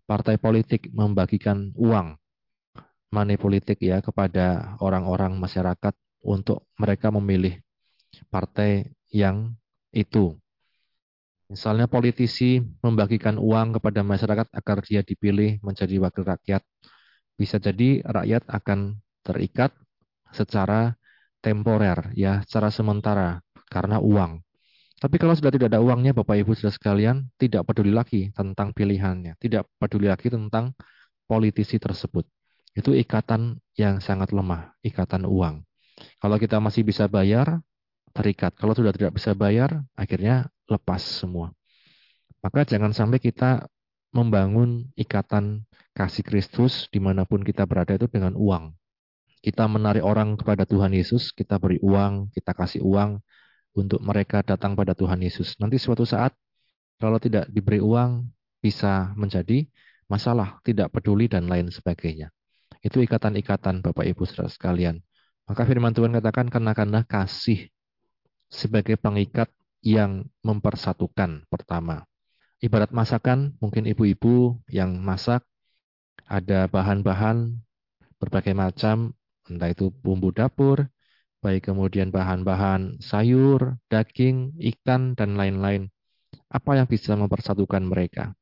partai 0.08 0.40
politik 0.40 0.88
membagikan 0.96 1.76
uang 1.76 2.16
money 3.10 3.36
politik 3.36 3.82
ya 3.82 3.98
kepada 3.98 4.78
orang-orang 4.78 5.34
masyarakat 5.36 5.94
untuk 6.22 6.66
mereka 6.78 7.10
memilih 7.10 7.58
partai 8.30 8.90
yang 9.10 9.54
itu. 9.90 10.38
Misalnya 11.50 11.90
politisi 11.90 12.62
membagikan 12.78 13.34
uang 13.34 13.82
kepada 13.82 14.06
masyarakat 14.06 14.46
agar 14.54 14.78
dia 14.86 15.02
dipilih 15.02 15.58
menjadi 15.66 15.98
wakil 15.98 16.22
rakyat. 16.22 16.62
Bisa 17.34 17.58
jadi 17.58 18.06
rakyat 18.06 18.46
akan 18.46 19.02
terikat 19.26 19.74
secara 20.30 20.94
temporer 21.42 22.14
ya, 22.14 22.46
secara 22.46 22.70
sementara 22.70 23.42
karena 23.66 23.98
uang. 23.98 24.38
Tapi 25.00 25.16
kalau 25.16 25.32
sudah 25.32 25.50
tidak 25.50 25.72
ada 25.72 25.80
uangnya, 25.80 26.12
Bapak 26.12 26.44
Ibu 26.44 26.52
sudah 26.52 26.70
sekalian, 26.70 27.32
tidak 27.40 27.64
peduli 27.64 27.90
lagi 27.90 28.28
tentang 28.36 28.76
pilihannya, 28.76 29.34
tidak 29.40 29.66
peduli 29.80 30.12
lagi 30.12 30.28
tentang 30.28 30.76
politisi 31.24 31.80
tersebut. 31.80 32.28
Itu 32.74 32.94
ikatan 32.94 33.58
yang 33.74 33.98
sangat 33.98 34.30
lemah, 34.30 34.74
ikatan 34.86 35.26
uang. 35.26 35.66
Kalau 36.22 36.36
kita 36.40 36.62
masih 36.62 36.86
bisa 36.86 37.10
bayar, 37.10 37.60
terikat. 38.14 38.54
Kalau 38.58 38.74
sudah 38.74 38.94
tidak 38.94 39.14
bisa 39.16 39.34
bayar, 39.34 39.82
akhirnya 39.94 40.50
lepas 40.66 41.02
semua. 41.02 41.54
Maka 42.40 42.64
jangan 42.64 42.94
sampai 42.94 43.20
kita 43.20 43.68
membangun 44.10 44.90
ikatan 44.98 45.66
kasih 45.94 46.24
Kristus 46.26 46.88
di 46.90 46.98
mana 46.98 47.26
pun 47.26 47.42
kita 47.44 47.66
berada 47.66 47.94
itu 47.94 48.10
dengan 48.10 48.34
uang. 48.34 48.74
Kita 49.40 49.64
menarik 49.68 50.04
orang 50.04 50.36
kepada 50.36 50.68
Tuhan 50.68 50.92
Yesus, 50.92 51.32
kita 51.32 51.56
beri 51.56 51.80
uang, 51.80 52.28
kita 52.36 52.52
kasih 52.52 52.84
uang, 52.84 53.20
untuk 53.72 54.02
mereka 54.02 54.42
datang 54.42 54.74
pada 54.74 54.92
Tuhan 54.92 55.22
Yesus. 55.22 55.56
Nanti 55.62 55.78
suatu 55.78 56.02
saat 56.02 56.34
kalau 57.00 57.16
tidak 57.16 57.48
diberi 57.48 57.80
uang 57.80 58.28
bisa 58.60 59.14
menjadi 59.16 59.64
masalah, 60.10 60.60
tidak 60.66 60.92
peduli 60.92 61.30
dan 61.30 61.48
lain 61.48 61.72
sebagainya. 61.72 62.28
Itu 62.80 63.04
ikatan-ikatan 63.04 63.84
Bapak 63.84 64.08
Ibu 64.08 64.24
Saudara 64.24 64.48
sekalian. 64.48 65.04
Maka 65.44 65.66
firman 65.68 65.92
Tuhan 65.92 66.16
katakan 66.16 66.48
kenakanlah 66.48 67.04
kasih 67.04 67.68
sebagai 68.48 68.96
pengikat 68.96 69.50
yang 69.80 70.28
mempersatukan 70.44 71.44
pertama. 71.48 72.04
Ibarat 72.60 72.92
masakan, 72.92 73.56
mungkin 73.56 73.88
ibu-ibu 73.88 74.60
yang 74.68 75.00
masak, 75.00 75.40
ada 76.28 76.68
bahan-bahan 76.68 77.56
berbagai 78.20 78.52
macam, 78.52 79.16
entah 79.48 79.72
itu 79.72 79.88
bumbu 79.88 80.28
dapur, 80.30 80.86
baik 81.40 81.72
kemudian 81.72 82.12
bahan-bahan 82.12 83.00
sayur, 83.00 83.80
daging, 83.88 84.54
ikan, 84.60 85.16
dan 85.16 85.40
lain-lain. 85.40 85.88
Apa 86.52 86.76
yang 86.76 86.86
bisa 86.86 87.16
mempersatukan 87.16 87.80
mereka? 87.80 88.36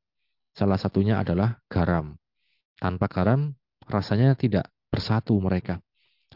Salah 0.51 0.75
satunya 0.75 1.23
adalah 1.23 1.63
garam. 1.71 2.19
Tanpa 2.75 3.07
garam, 3.07 3.55
rasanya 3.89 4.37
tidak 4.37 4.69
bersatu 4.93 5.33
mereka. 5.41 5.81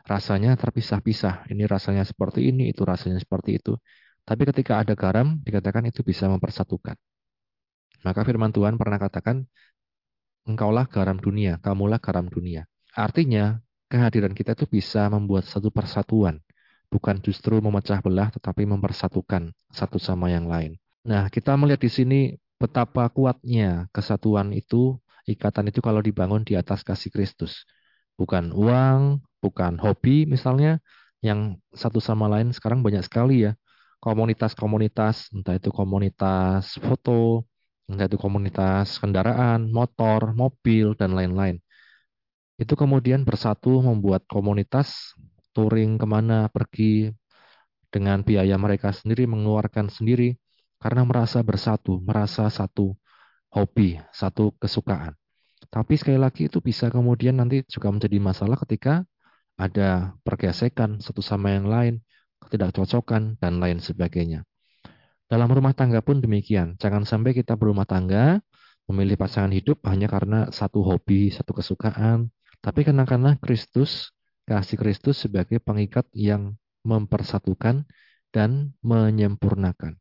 Rasanya 0.03 0.57
terpisah-pisah. 0.59 1.47
Ini 1.47 1.63
rasanya 1.69 2.03
seperti 2.03 2.49
ini, 2.49 2.73
itu 2.73 2.83
rasanya 2.83 3.21
seperti 3.21 3.61
itu. 3.61 3.77
Tapi 4.25 4.43
ketika 4.49 4.81
ada 4.81 4.97
garam, 4.97 5.39
dikatakan 5.45 5.87
itu 5.87 6.03
bisa 6.03 6.27
mempersatukan. 6.27 6.97
Maka 8.03 8.21
firman 8.27 8.51
Tuhan 8.51 8.75
pernah 8.75 8.99
katakan, 8.99 9.47
engkaulah 10.43 10.91
garam 10.91 11.15
dunia, 11.15 11.61
kamulah 11.63 12.03
garam 12.03 12.27
dunia. 12.27 12.67
Artinya, 12.91 13.63
kehadiran 13.87 14.35
kita 14.35 14.57
itu 14.59 14.67
bisa 14.67 15.07
membuat 15.07 15.47
satu 15.47 15.71
persatuan 15.71 16.43
bukan 16.93 17.17
justru 17.25 17.57
memecah 17.57 17.97
belah 18.05 18.29
tetapi 18.29 18.69
mempersatukan 18.69 19.49
satu 19.73 19.97
sama 19.97 20.29
yang 20.29 20.45
lain. 20.45 20.77
Nah, 21.01 21.25
kita 21.33 21.57
melihat 21.57 21.81
di 21.81 21.89
sini 21.89 22.19
betapa 22.61 23.09
kuatnya 23.09 23.89
kesatuan 23.89 24.53
itu, 24.53 25.01
ikatan 25.27 25.71
itu 25.71 25.79
kalau 25.79 26.01
dibangun 26.03 26.43
di 26.43 26.53
atas 26.59 26.83
kasih 26.83 27.09
Kristus. 27.13 27.63
Bukan 28.19 28.53
uang, 28.53 29.23
bukan 29.43 29.79
hobi 29.81 30.29
misalnya, 30.29 30.79
yang 31.23 31.57
satu 31.73 32.03
sama 32.03 32.27
lain 32.29 32.51
sekarang 32.53 32.83
banyak 32.85 33.03
sekali 33.05 33.47
ya. 33.49 33.51
Komunitas-komunitas, 34.03 35.31
entah 35.31 35.55
itu 35.55 35.71
komunitas 35.71 36.75
foto, 36.83 37.47
entah 37.87 38.05
itu 38.11 38.19
komunitas 38.19 38.99
kendaraan, 38.99 39.71
motor, 39.71 40.35
mobil, 40.35 40.91
dan 40.99 41.15
lain-lain. 41.15 41.63
Itu 42.59 42.75
kemudian 42.75 43.23
bersatu 43.23 43.79
membuat 43.79 44.27
komunitas 44.27 45.15
touring 45.55 45.95
ke 45.95 46.05
mana, 46.05 46.51
pergi 46.51 47.15
dengan 47.93 48.25
biaya 48.27 48.59
mereka 48.59 48.91
sendiri, 48.91 49.23
mengeluarkan 49.29 49.87
sendiri, 49.87 50.35
karena 50.81 51.07
merasa 51.07 51.39
bersatu, 51.39 52.03
merasa 52.03 52.49
satu 52.51 52.97
hobi, 53.53 54.01
satu 54.09 54.51
kesukaan. 54.57 55.13
Tapi 55.69 55.93
sekali 55.97 56.17
lagi 56.17 56.49
itu 56.49 56.59
bisa 56.59 56.89
kemudian 56.89 57.37
nanti 57.37 57.65
juga 57.69 57.89
menjadi 57.89 58.17
masalah 58.21 58.57
ketika 58.61 59.05
ada 59.57 60.17
pergesekan 60.25 61.01
satu 61.01 61.21
sama 61.21 61.53
yang 61.53 61.69
lain, 61.69 62.01
ketidakcocokan, 62.41 63.37
dan 63.37 63.53
lain 63.61 63.77
sebagainya. 63.77 64.45
Dalam 65.29 65.49
rumah 65.49 65.73
tangga 65.73 66.01
pun 66.05 66.21
demikian. 66.21 66.77
Jangan 66.77 67.09
sampai 67.09 67.33
kita 67.33 67.57
berumah 67.57 67.89
tangga, 67.89 68.41
memilih 68.85 69.17
pasangan 69.17 69.49
hidup 69.53 69.81
hanya 69.87 70.05
karena 70.11 70.49
satu 70.53 70.83
hobi, 70.83 71.33
satu 71.33 71.57
kesukaan. 71.57 72.29
Tapi 72.61 72.85
karena 72.85 73.05
Kristus 73.39 74.13
kasih 74.43 74.75
Kristus 74.75 75.23
sebagai 75.23 75.57
pengikat 75.63 76.05
yang 76.11 76.59
mempersatukan 76.83 77.87
dan 78.35 78.75
menyempurnakan. 78.83 79.95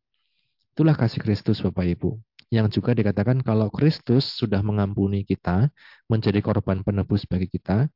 Itulah 0.75 0.97
kasih 0.97 1.21
Kristus 1.21 1.61
Bapak 1.61 1.85
Ibu, 1.85 2.17
yang 2.53 2.69
juga 2.69 2.93
dikatakan 2.93 3.41
kalau 3.41 3.73
Kristus 3.73 4.29
sudah 4.37 4.61
mengampuni 4.61 5.25
kita, 5.25 5.73
menjadi 6.05 6.37
korban 6.45 6.85
penebus 6.85 7.25
bagi 7.25 7.49
kita, 7.49 7.89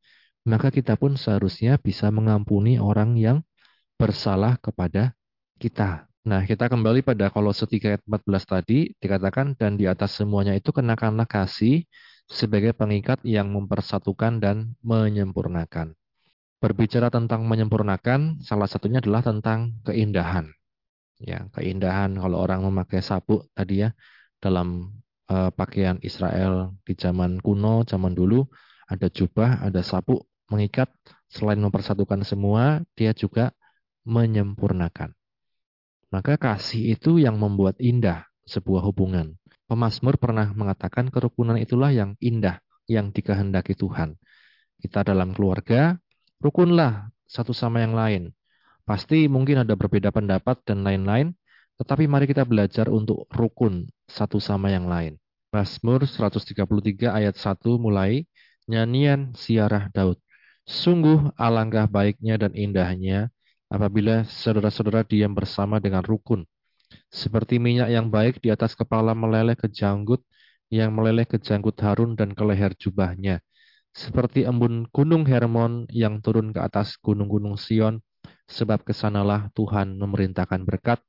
maka 0.49 0.73
kita 0.73 0.97
pun 0.97 1.13
seharusnya 1.13 1.77
bisa 1.77 2.09
mengampuni 2.09 2.81
orang 2.81 3.13
yang 3.21 3.45
bersalah 4.01 4.57
kepada 4.57 5.13
kita. 5.61 6.09
Nah, 6.25 6.41
kita 6.43 6.67
kembali 6.67 7.05
pada 7.05 7.29
Kolose 7.29 7.69
3 7.69 7.95
ayat 7.95 8.03
14 8.03 8.43
tadi, 8.49 8.79
dikatakan, 8.97 9.53
dan 9.55 9.77
di 9.77 9.85
atas 9.85 10.17
semuanya 10.17 10.57
itu 10.57 10.73
kenakanlah 10.73 11.29
kasih 11.29 11.85
sebagai 12.27 12.73
pengikat 12.75 13.21
yang 13.23 13.53
mempersatukan 13.53 14.41
dan 14.41 14.75
menyempurnakan. 14.83 15.95
Berbicara 16.57 17.07
tentang 17.13 17.45
menyempurnakan, 17.45 18.41
salah 18.43 18.67
satunya 18.67 18.99
adalah 18.99 19.21
tentang 19.21 19.77
keindahan. 19.85 20.49
Ya, 21.21 21.47
keindahan 21.53 22.17
kalau 22.17 22.43
orang 22.43 22.65
memakai 22.65 22.99
sabuk 22.99 23.47
tadi 23.55 23.87
ya, 23.87 23.95
dalam 24.47 24.95
uh, 25.27 25.51
pakaian 25.51 25.99
Israel 25.99 26.71
di 26.87 26.95
zaman 26.95 27.43
kuno, 27.43 27.83
zaman 27.83 28.15
dulu, 28.15 28.47
ada 28.87 29.11
jubah, 29.11 29.59
ada 29.59 29.83
sabuk 29.83 30.23
mengikat, 30.47 30.87
selain 31.27 31.59
mempersatukan 31.59 32.23
semua, 32.23 32.79
dia 32.95 33.11
juga 33.11 33.51
menyempurnakan. 34.07 35.11
Maka 36.07 36.39
kasih 36.39 36.95
itu 36.95 37.19
yang 37.19 37.35
membuat 37.35 37.75
indah 37.83 38.23
sebuah 38.47 38.79
hubungan. 38.87 39.35
Pemasmur 39.67 40.15
pernah 40.15 40.55
mengatakan 40.55 41.11
kerukunan 41.11 41.59
itulah 41.59 41.91
yang 41.91 42.15
indah, 42.23 42.63
yang 42.87 43.11
dikehendaki 43.11 43.75
Tuhan. 43.75 44.15
Kita 44.79 45.03
dalam 45.03 45.35
keluarga, 45.35 45.99
rukunlah 46.39 47.11
satu 47.27 47.51
sama 47.51 47.83
yang 47.83 47.91
lain. 47.91 48.31
Pasti 48.87 49.27
mungkin 49.27 49.67
ada 49.67 49.75
berbeda 49.75 50.15
pendapat 50.15 50.63
dan 50.63 50.87
lain-lain, 50.87 51.35
tetapi 51.75 52.07
mari 52.07 52.23
kita 52.31 52.47
belajar 52.47 52.87
untuk 52.87 53.27
rukun 53.27 53.91
satu 54.07 54.39
sama 54.41 54.71
yang 54.71 54.87
lain. 54.87 55.19
Mazmur 55.51 56.03
133 56.03 57.11
ayat 57.11 57.35
1 57.35 57.79
mulai, 57.79 58.27
nyanyian 58.67 59.31
siarah 59.35 59.87
Daud. 59.91 60.19
Sungguh 60.67 61.31
alangkah 61.39 61.87
baiknya 61.87 62.35
dan 62.35 62.51
indahnya 62.51 63.31
apabila 63.71 64.27
saudara-saudara 64.27 65.07
diam 65.07 65.31
bersama 65.31 65.79
dengan 65.79 66.03
rukun. 66.03 66.43
Seperti 67.07 67.59
minyak 67.59 67.91
yang 67.91 68.11
baik 68.11 68.43
di 68.43 68.51
atas 68.51 68.75
kepala 68.75 69.15
meleleh 69.15 69.55
ke 69.55 69.71
janggut, 69.71 70.23
yang 70.67 70.91
meleleh 70.91 71.23
ke 71.23 71.39
janggut 71.39 71.75
Harun 71.79 72.19
dan 72.19 72.35
ke 72.35 72.43
leher 72.43 72.75
jubahnya. 72.75 73.39
Seperti 73.95 74.43
embun 74.43 74.87
gunung 74.91 75.23
Hermon 75.23 75.87
yang 75.89 76.19
turun 76.19 76.51
ke 76.51 76.59
atas 76.59 76.99
gunung-gunung 76.99 77.55
Sion, 77.55 78.03
sebab 78.47 78.83
ke 78.83 78.91
sanalah 78.91 79.47
Tuhan 79.55 79.95
memerintahkan 79.99 80.63
berkat, 80.67 80.99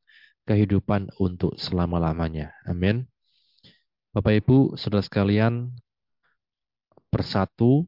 kehidupan 0.49 1.13
untuk 1.21 1.61
selama-lamanya. 1.61 2.57
Amin. 2.65 3.05
Bapak 4.17 4.41
Ibu, 4.41 4.81
saudara 4.81 5.05
sekalian, 5.05 5.77
bersatu, 7.13 7.85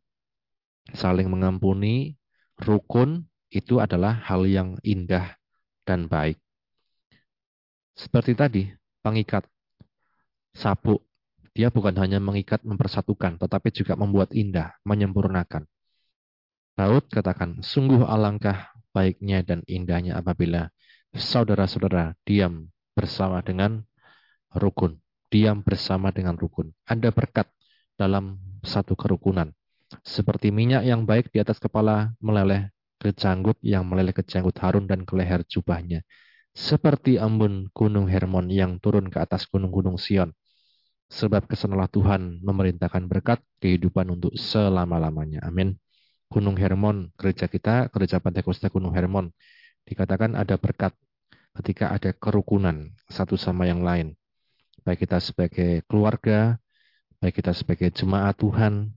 saling 0.93 1.33
mengampuni, 1.33 2.21
rukun, 2.61 3.25
itu 3.49 3.81
adalah 3.81 4.21
hal 4.29 4.45
yang 4.45 4.77
indah 4.85 5.41
dan 5.89 6.05
baik. 6.05 6.37
Seperti 7.97 8.37
tadi, 8.37 8.69
pengikat, 9.01 9.49
sabuk, 10.53 11.01
dia 11.57 11.73
bukan 11.73 11.97
hanya 11.99 12.21
mengikat 12.23 12.63
mempersatukan, 12.63 13.41
tetapi 13.41 13.73
juga 13.73 13.97
membuat 13.99 14.31
indah, 14.37 14.77
menyempurnakan. 14.85 15.65
Daud 16.79 17.11
katakan, 17.11 17.65
sungguh 17.65 18.07
alangkah 18.07 18.71
baiknya 18.95 19.43
dan 19.43 19.67
indahnya 19.67 20.21
apabila 20.21 20.71
saudara-saudara 21.15 22.15
diam 22.23 22.71
bersama 22.95 23.43
dengan 23.43 23.83
rukun. 24.55 24.99
Diam 25.31 25.63
bersama 25.63 26.11
dengan 26.11 26.35
rukun. 26.35 26.75
Ada 26.87 27.15
berkat 27.15 27.47
dalam 27.95 28.39
satu 28.67 28.99
kerukunan. 28.99 29.51
Seperti 30.03 30.55
minyak 30.55 30.87
yang 30.87 31.07
baik 31.07 31.35
di 31.35 31.43
atas 31.43 31.59
kepala 31.59 32.15
meleleh 32.23 32.71
ke 33.01 33.11
janggut 33.15 33.59
yang 33.63 33.87
meleleh 33.87 34.15
ke 34.15 34.23
janggut 34.23 34.55
Harun 34.59 34.87
dan 34.87 35.07
ke 35.07 35.15
leher 35.19 35.43
jubahnya. 35.47 36.03
Seperti 36.51 37.15
embun 37.19 37.71
gunung 37.71 38.11
Hermon 38.11 38.51
yang 38.51 38.83
turun 38.83 39.07
ke 39.07 39.23
atas 39.23 39.47
gunung-gunung 39.47 39.99
Sion. 39.99 40.35
Sebab 41.11 41.51
ke 41.51 41.59
sanalah 41.59 41.91
Tuhan 41.91 42.39
memerintahkan 42.43 43.11
berkat 43.11 43.43
kehidupan 43.59 44.15
untuk 44.15 44.35
selama-lamanya. 44.39 45.43
Amin. 45.43 45.75
Gunung 46.31 46.55
Hermon, 46.55 47.11
gereja 47.19 47.51
kita, 47.51 47.91
gereja 47.91 48.23
Pantai 48.23 48.47
Kosta 48.47 48.71
Gunung 48.71 48.95
Hermon 48.95 49.35
dikatakan 49.91 50.39
ada 50.39 50.55
berkat 50.55 50.95
ketika 51.59 51.91
ada 51.91 52.15
kerukunan 52.15 52.95
satu 53.11 53.35
sama 53.35 53.67
yang 53.67 53.83
lain. 53.83 54.15
Baik 54.87 55.05
kita 55.05 55.19
sebagai 55.19 55.83
keluarga, 55.91 56.57
baik 57.19 57.43
kita 57.43 57.53
sebagai 57.53 57.91
jemaat 57.93 58.39
Tuhan, 58.39 58.95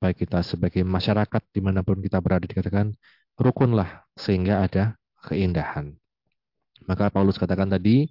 baik 0.00 0.24
kita 0.24 0.40
sebagai 0.46 0.86
masyarakat 0.86 1.42
di 1.50 1.60
mana 1.60 1.82
pun 1.82 1.98
kita 2.00 2.22
berada 2.22 2.46
dikatakan 2.46 2.94
rukunlah 3.36 4.06
sehingga 4.16 4.64
ada 4.64 4.96
keindahan. 5.28 5.92
Maka 6.86 7.10
Paulus 7.10 7.36
katakan 7.36 7.68
tadi, 7.68 8.08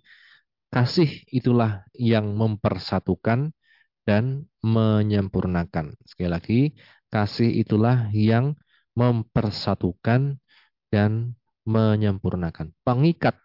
kasih 0.69 1.07
itulah 1.31 1.87
yang 1.95 2.35
mempersatukan 2.35 3.55
dan 4.05 4.45
menyempurnakan. 4.61 5.97
Sekali 6.05 6.29
lagi, 6.29 6.61
kasih 7.09 7.49
itulah 7.63 8.11
yang 8.13 8.53
mempersatukan 8.93 10.37
dan 10.93 11.33
menyempurnakan. 11.65 12.71
Pengikat 12.85 13.35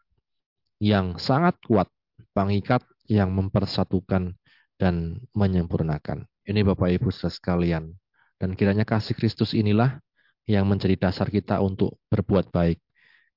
yang 0.81 1.17
sangat 1.21 1.61
kuat, 1.65 1.89
pengikat 2.37 2.85
yang 3.09 3.33
mempersatukan 3.35 4.37
dan 4.81 5.21
menyempurnakan. 5.37 6.25
Ini 6.47 6.65
Bapak 6.65 6.89
Ibu 7.01 7.13
sekalian. 7.13 7.93
Dan 8.41 8.57
kiranya 8.57 8.89
kasih 8.89 9.13
Kristus 9.13 9.53
inilah 9.53 10.01
yang 10.49 10.65
menjadi 10.65 10.97
dasar 10.97 11.29
kita 11.29 11.61
untuk 11.61 12.01
berbuat 12.09 12.49
baik. 12.49 12.81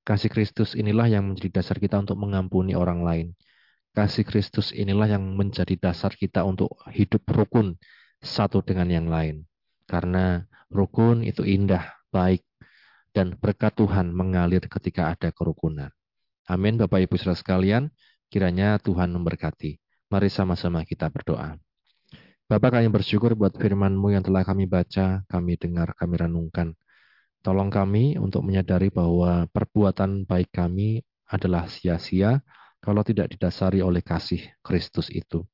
Kasih 0.08 0.32
Kristus 0.32 0.76
inilah 0.76 1.12
yang 1.12 1.28
menjadi 1.28 1.60
dasar 1.60 1.80
kita 1.80 2.00
untuk 2.00 2.16
mengampuni 2.16 2.76
orang 2.76 3.04
lain. 3.04 3.28
Kasih 3.92 4.24
Kristus 4.24 4.72
inilah 4.72 5.06
yang 5.12 5.36
menjadi 5.36 5.76
dasar 5.78 6.16
kita 6.16 6.48
untuk 6.48 6.76
hidup 6.92 7.24
rukun 7.28 7.76
satu 8.24 8.64
dengan 8.64 8.88
yang 8.88 9.08
lain. 9.12 9.44
Karena 9.84 10.42
rukun 10.72 11.28
itu 11.28 11.44
indah, 11.44 11.92
baik, 12.10 12.42
dan 13.14 13.38
berkat 13.38 13.78
Tuhan 13.78 14.10
mengalir 14.10 14.66
ketika 14.66 15.14
ada 15.14 15.30
kerukunan. 15.30 15.94
Amin 16.50 16.76
Bapak 16.76 17.06
Ibu 17.08 17.16
Saudara 17.16 17.40
sekalian, 17.40 17.94
kiranya 18.28 18.82
Tuhan 18.82 19.14
memberkati. 19.14 19.80
Mari 20.12 20.28
sama-sama 20.28 20.84
kita 20.84 21.08
berdoa. 21.08 21.56
Bapak 22.50 22.76
kami 22.76 22.92
bersyukur 22.92 23.38
buat 23.40 23.56
firman-Mu 23.56 24.12
yang 24.12 24.26
telah 24.26 24.44
kami 24.44 24.68
baca, 24.68 25.24
kami 25.32 25.56
dengar, 25.56 25.96
kami 25.96 26.20
renungkan. 26.20 26.76
Tolong 27.40 27.72
kami 27.72 28.20
untuk 28.20 28.44
menyadari 28.44 28.92
bahwa 28.92 29.48
perbuatan 29.48 30.28
baik 30.28 30.52
kami 30.52 31.02
adalah 31.32 31.72
sia-sia 31.72 32.44
kalau 32.84 33.00
tidak 33.02 33.32
didasari 33.32 33.80
oleh 33.80 34.04
kasih 34.04 34.44
Kristus 34.60 35.08
itu. 35.08 35.48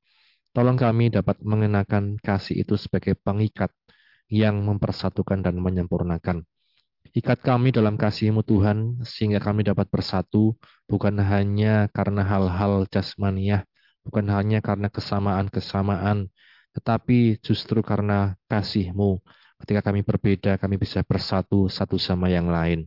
Tolong 0.50 0.74
kami 0.74 1.14
dapat 1.14 1.38
mengenakan 1.46 2.18
kasih 2.18 2.66
itu 2.66 2.74
sebagai 2.74 3.14
pengikat 3.14 3.70
yang 4.26 4.66
mempersatukan 4.66 5.46
dan 5.46 5.62
menyempurnakan 5.62 6.42
Ikat 7.10 7.42
kami 7.42 7.74
dalam 7.74 7.98
kasih-Mu 7.98 8.46
Tuhan, 8.46 9.02
sehingga 9.02 9.42
kami 9.42 9.66
dapat 9.66 9.90
bersatu, 9.90 10.54
bukan 10.86 11.18
hanya 11.18 11.90
karena 11.90 12.22
hal-hal 12.22 12.86
jasmaniah, 12.86 13.66
bukan 14.06 14.30
hanya 14.30 14.62
karena 14.62 14.86
kesamaan-kesamaan, 14.86 16.30
tetapi 16.70 17.42
justru 17.42 17.82
karena 17.82 18.38
kasih-Mu. 18.46 19.18
Ketika 19.60 19.90
kami 19.90 20.06
berbeda, 20.06 20.54
kami 20.56 20.78
bisa 20.78 21.02
bersatu 21.02 21.66
satu 21.66 21.98
sama 21.98 22.30
yang 22.30 22.46
lain. 22.46 22.86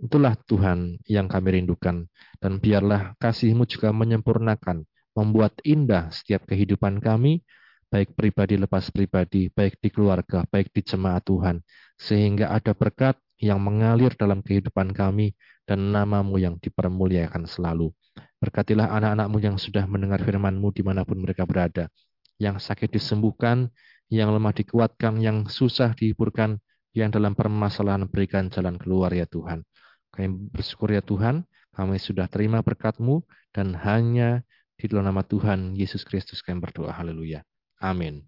Itulah 0.00 0.32
Tuhan 0.48 0.96
yang 1.04 1.28
kami 1.28 1.60
rindukan. 1.60 2.08
Dan 2.40 2.56
biarlah 2.56 3.18
kasih-Mu 3.20 3.68
juga 3.68 3.92
menyempurnakan, 3.92 4.86
membuat 5.12 5.58
indah 5.60 6.08
setiap 6.08 6.48
kehidupan 6.48 7.04
kami, 7.04 7.44
baik 7.92 8.14
pribadi 8.16 8.56
lepas 8.56 8.88
pribadi, 8.94 9.50
baik 9.52 9.76
di 9.82 9.90
keluarga, 9.92 10.46
baik 10.48 10.72
di 10.72 10.80
jemaat 10.86 11.26
Tuhan. 11.26 11.60
Sehingga 12.00 12.48
ada 12.48 12.72
berkat 12.72 13.20
yang 13.40 13.58
mengalir 13.58 14.12
dalam 14.14 14.44
kehidupan 14.44 14.92
kami 14.92 15.32
dan 15.64 15.90
namamu 15.90 16.36
yang 16.36 16.60
dipermuliakan 16.60 17.48
selalu. 17.48 17.88
Berkatilah 18.36 18.92
anak-anakmu 18.92 19.38
yang 19.40 19.56
sudah 19.56 19.88
mendengar 19.88 20.20
firmanmu 20.20 20.68
di 20.76 20.84
mana 20.84 21.08
pun 21.08 21.20
mereka 21.20 21.48
berada. 21.48 21.88
Yang 22.36 22.68
sakit 22.68 22.92
disembuhkan, 22.92 23.72
yang 24.12 24.32
lemah 24.32 24.52
dikuatkan, 24.52 25.20
yang 25.20 25.48
susah 25.48 25.96
dihiburkan, 25.96 26.60
yang 26.92 27.08
dalam 27.08 27.32
permasalahan 27.32 28.04
berikan 28.10 28.52
jalan 28.52 28.76
keluar 28.76 29.12
ya 29.14 29.24
Tuhan. 29.24 29.64
Kami 30.10 30.26
bersyukur 30.50 30.90
ya 30.92 31.00
Tuhan, 31.00 31.46
kami 31.72 31.96
sudah 32.02 32.26
terima 32.26 32.60
berkatmu 32.60 33.22
dan 33.54 33.78
hanya 33.78 34.42
di 34.74 34.90
dalam 34.90 35.12
nama 35.12 35.22
Tuhan 35.22 35.78
Yesus 35.78 36.02
Kristus 36.02 36.42
kami 36.42 36.58
berdoa. 36.58 36.90
Haleluya. 36.90 37.46
Amin. 37.78 38.26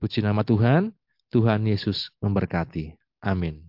Puji 0.00 0.24
nama 0.24 0.40
Tuhan, 0.40 0.96
Tuhan 1.28 1.60
Yesus 1.68 2.08
memberkati. 2.24 2.96
Amin. 3.20 3.68